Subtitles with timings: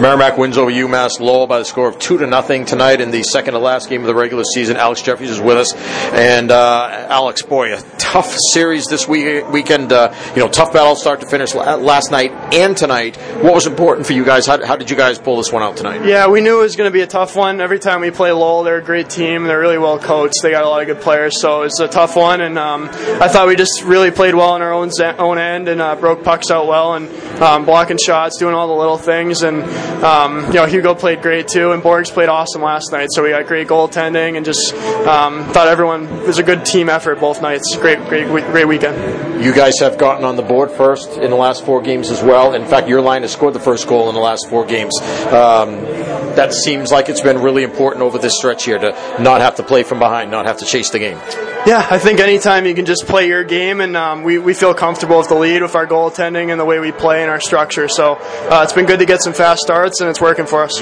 [0.00, 3.22] Merrimack wins over UMass Lowell by the score of two to nothing tonight in the
[3.22, 4.76] second to last game of the regular season.
[4.76, 5.74] Alex Jefferies is with us,
[6.12, 9.92] and uh, Alex, boy, a tough series this week, weekend.
[9.92, 13.16] Uh, you know, tough battle start to finish last night and tonight.
[13.42, 14.46] What was important for you guys?
[14.46, 16.04] How, how did you guys pull this one out tonight?
[16.04, 17.60] Yeah, we knew it was going to be a tough one.
[17.60, 19.44] Every time we play Lowell, they're a great team.
[19.44, 20.36] They're really well coached.
[20.42, 22.40] They got a lot of good players, so it's a tough one.
[22.40, 25.80] And um, I thought we just really played well on our own own end and
[25.80, 27.08] uh, broke pucks out well and
[27.42, 29.42] um, blocking shots, doing all the little things.
[29.42, 29.64] And
[30.04, 33.08] um, you know, Hugo played great too, and Borgs played awesome last night.
[33.12, 34.74] So we got great goaltending, and just
[35.06, 37.76] um, thought everyone it was a good team effort both nights.
[37.76, 39.42] Great, great, great weekend.
[39.42, 42.54] You guys have gotten on the board first in the last four games as well.
[42.54, 44.92] In fact, your line has scored the first goal in the last four games.
[45.32, 45.80] Um,
[46.36, 49.62] that seems like it's been really important over this stretch here to not have to
[49.62, 51.18] play from behind, not have to chase the game.
[51.66, 54.74] Yeah, I think anytime you can just play your game, and um, we, we feel
[54.74, 57.88] comfortable with the lead with our goaltending and the way we play and our structure.
[57.88, 60.78] So uh, it's been good to get some fast starts, and it's working for us.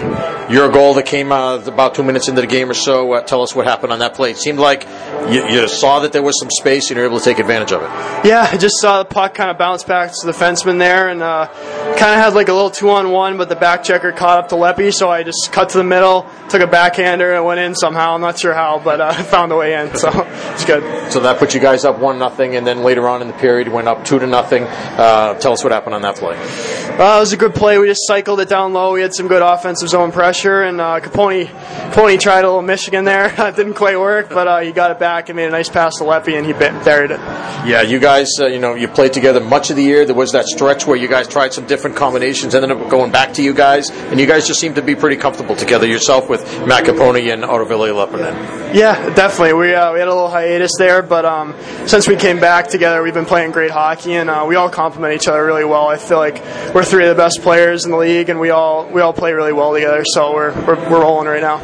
[0.51, 3.42] Your goal that came uh, about two minutes into the game or so, uh, tell
[3.42, 4.33] us what happened on that play.
[4.33, 4.84] It seemed like
[5.30, 7.70] you, you, saw that there was some space and you were able to take advantage
[7.70, 8.27] of it.
[8.27, 11.23] Yeah, I just saw the puck kind of bounce back to the fenceman there, and
[11.23, 11.47] uh,
[11.93, 14.48] kind of had like a little two on one, but the back checker caught up
[14.48, 17.75] to Leppy, so I just cut to the middle, took a backhander, and went in
[17.75, 18.15] somehow.
[18.15, 20.11] I'm not sure how, but uh, found a way in, so
[20.53, 21.13] it's good good.
[21.13, 23.69] So that put you guys up one nothing, and then later on in the period
[23.69, 24.65] went up two to nothing.
[24.65, 26.37] Uh, tell us what happened on that play.
[26.37, 27.79] Uh, it was a good play.
[27.79, 28.93] We just cycled it down low.
[28.93, 33.05] We had some good offensive zone pressure, and uh, Copponi, Copponi tried a little Michigan
[33.05, 33.27] there.
[33.39, 35.97] it didn't quite work, but uh, he got it back and made a nice pass
[35.98, 37.20] to Leppy, and he buried it.
[37.67, 40.05] Yeah, you guys, uh, you know, you played together much of the year.
[40.05, 43.34] There was that stretch where you guys tried some different combinations, ended up going back
[43.34, 46.42] to you guys, and you guys just seem to be pretty comfortable together yourself with
[46.66, 48.74] Matt Copponi and Ottoville Leppänen.
[48.74, 49.55] Yeah, definitely.
[49.55, 51.55] We uh, we had a little hiatus there, but um,
[51.86, 55.14] since we came back together, we've been playing great hockey, and uh, we all complement
[55.14, 55.89] each other really well.
[55.89, 56.36] I feel like
[56.74, 59.33] we're three of the best players in the league, and we all we all play
[59.33, 60.05] really well together.
[60.06, 61.58] So we're we're, we're rolling right now.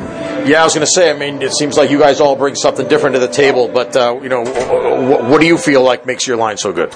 [0.44, 1.10] Yeah, I was going to say.
[1.10, 3.96] I mean, it seems like you guys all bring something different to the table, but
[3.96, 6.92] uh, you know, what, what do you feel like makes your line so good?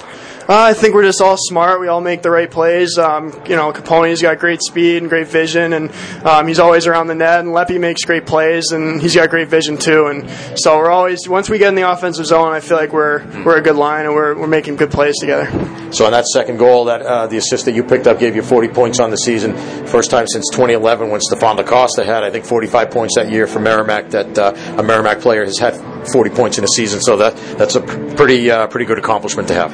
[0.49, 1.79] Uh, I think we're just all smart.
[1.79, 2.97] We all make the right plays.
[2.97, 3.12] Um,
[3.47, 5.91] you know, Copponi's got great speed and great vision, and
[6.25, 7.39] um, he's always around the net.
[7.39, 10.07] And Leppy makes great plays, and he's got great vision too.
[10.07, 10.29] And
[10.59, 13.57] so we're always once we get in the offensive zone, I feel like we're we're
[13.57, 15.47] a good line, and we're we're making good plays together.
[15.91, 18.41] So on that second goal, that uh, the assist that you picked up gave you
[18.41, 22.31] 40 points on the season, first time since 2011 when Stéphane Da Costa had I
[22.31, 24.09] think 45 points that year for Merrimack.
[24.09, 25.75] That uh, a Merrimack player has had
[26.11, 27.81] 40 points in a season, so that that's a
[28.15, 29.71] pretty uh, pretty good accomplishment to have.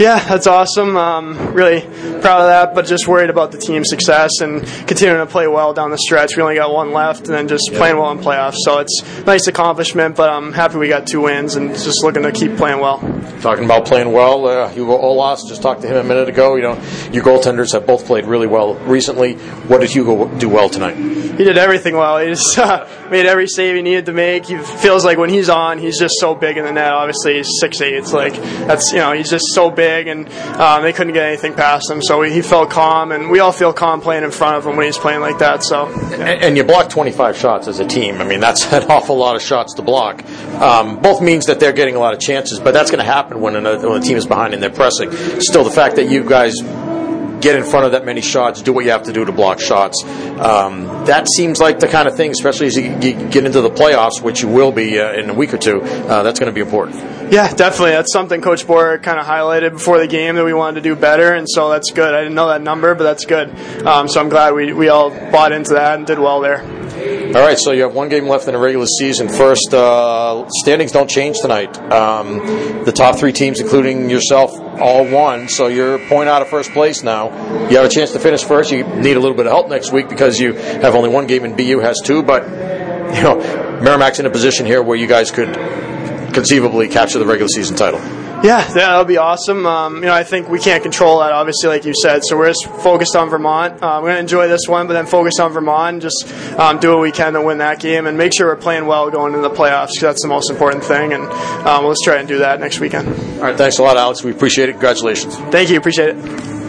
[0.00, 0.96] Yeah, that's awesome.
[0.96, 1.80] Um, really
[2.20, 5.72] proud of that, but just worried about the team's success and continuing to play well
[5.72, 6.36] down the stretch.
[6.36, 8.56] We only got one left, and then just playing well in playoffs.
[8.64, 12.22] So it's a nice accomplishment, but I'm happy we got two wins and just looking
[12.22, 12.98] to keep playing well.
[13.40, 16.56] Talking about playing well, uh, Hugo Ollas just talked to him a minute ago.
[16.56, 16.74] You know,
[17.12, 19.34] your goaltenders have both played really well recently.
[19.66, 20.96] What did Hugo do well tonight?
[20.96, 22.18] He did everything well.
[22.18, 24.46] He just uh, made every save he needed to make.
[24.46, 25.78] He feels like when he's on on.
[25.78, 26.92] He's just so big in the net.
[26.92, 27.94] Obviously, he's six eight.
[27.94, 30.28] It's like that's you know he's just so big, and
[30.58, 32.02] um, they couldn't get anything past him.
[32.02, 34.86] So he felt calm, and we all feel calm playing in front of him when
[34.86, 35.62] he's playing like that.
[35.62, 36.14] So yeah.
[36.16, 38.20] and, and, you block 25 shots as a team.
[38.20, 40.24] I mean that's an awful lot of shots to block.
[40.60, 43.40] Um, both means that they're getting a lot of chances, but that's going to happen
[43.40, 45.10] when, when a team is behind and they're pressing.
[45.40, 46.54] Still, the fact that you guys
[47.42, 49.60] get in front of that many shots, do what you have to do to block
[49.60, 50.02] shots.
[50.04, 54.22] Um, that seems like the kind of thing, especially as you get into the playoffs,
[54.22, 55.82] which you will be uh, in a week or two.
[55.82, 56.96] Uh, that's going to be important.
[57.42, 57.92] Yeah, definitely.
[57.92, 60.94] That's something Coach Boer kind of highlighted before the game that we wanted to do
[60.94, 62.12] better, and so that's good.
[62.12, 63.48] I didn't know that number, but that's good.
[63.86, 66.60] Um, so I'm glad we, we all bought into that and did well there.
[66.60, 69.30] All right, so you have one game left in the regular season.
[69.30, 71.74] First, uh, standings don't change tonight.
[71.90, 76.48] Um, the top three teams, including yourself, all won, so you're a point out of
[76.48, 77.30] first place now.
[77.70, 78.70] You have a chance to finish first.
[78.70, 81.44] You need a little bit of help next week because you have only one game
[81.44, 83.38] and BU has two, but you know
[83.82, 85.56] Merrimack's in a position here where you guys could
[86.32, 88.00] conceivably capture the regular season title.
[88.42, 89.64] Yeah, that'll be awesome.
[89.66, 92.22] Um, you know, I think we can't control that, obviously, like you said.
[92.24, 93.80] So we're just focused on Vermont.
[93.80, 96.80] Uh, we're going to enjoy this one, but then focus on Vermont and just um,
[96.80, 99.34] do what we can to win that game and make sure we're playing well going
[99.34, 101.12] into the playoffs because that's the most important thing.
[101.12, 101.22] And
[101.66, 103.08] um, let's try and do that next weekend.
[103.08, 104.24] All right, thanks a lot, Alex.
[104.24, 104.72] We appreciate it.
[104.72, 105.36] Congratulations.
[105.36, 105.78] Thank you.
[105.78, 106.61] Appreciate it.